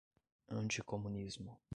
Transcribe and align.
anticomunismo 0.51 1.55